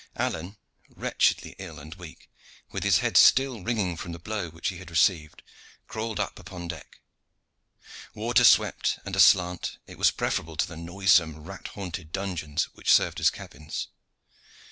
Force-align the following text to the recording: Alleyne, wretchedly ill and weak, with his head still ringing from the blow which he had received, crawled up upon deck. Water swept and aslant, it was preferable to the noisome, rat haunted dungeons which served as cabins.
Alleyne, 0.15 0.57
wretchedly 0.89 1.55
ill 1.59 1.77
and 1.79 1.93
weak, 1.93 2.27
with 2.71 2.83
his 2.83 2.97
head 3.05 3.15
still 3.15 3.61
ringing 3.63 3.95
from 3.95 4.13
the 4.13 4.17
blow 4.17 4.49
which 4.49 4.69
he 4.69 4.79
had 4.79 4.89
received, 4.89 5.43
crawled 5.85 6.19
up 6.19 6.39
upon 6.39 6.67
deck. 6.67 7.01
Water 8.15 8.43
swept 8.43 8.97
and 9.05 9.15
aslant, 9.15 9.77
it 9.85 9.99
was 9.99 10.09
preferable 10.09 10.57
to 10.57 10.65
the 10.67 10.75
noisome, 10.75 11.43
rat 11.43 11.67
haunted 11.75 12.11
dungeons 12.11 12.63
which 12.73 12.91
served 12.91 13.19
as 13.19 13.29
cabins. 13.29 13.89